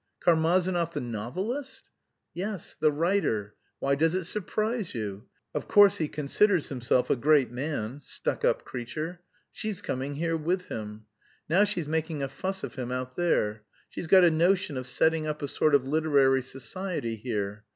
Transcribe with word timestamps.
"Karmazinov, 0.19 0.93
the 0.93 0.99
novelist?" 0.99 1.91
"Yes, 2.33 2.73
the 2.73 2.91
writer. 2.91 3.53
Why 3.77 3.93
does 3.93 4.15
it 4.15 4.23
surprise 4.23 4.95
you? 4.95 5.27
Of 5.53 5.67
course 5.67 5.99
he 5.99 6.07
considers 6.07 6.69
himself 6.69 7.11
a 7.11 7.15
great 7.15 7.51
man. 7.51 8.01
Stuck 8.01 8.43
up 8.43 8.65
creature! 8.65 9.21
She's 9.51 9.79
coming 9.83 10.15
here 10.15 10.35
with 10.35 10.69
him. 10.69 11.05
Now 11.47 11.65
she's 11.65 11.85
making 11.87 12.23
a 12.23 12.29
fuss 12.29 12.63
of 12.63 12.73
him 12.73 12.91
out 12.91 13.15
there. 13.15 13.61
She's 13.89 14.07
got 14.07 14.23
a 14.23 14.31
notion 14.31 14.75
of 14.75 14.87
setting 14.87 15.27
up 15.27 15.43
a 15.43 15.47
sort 15.47 15.75
of 15.75 15.85
literary 15.87 16.41
society 16.41 17.15
here. 17.15 17.65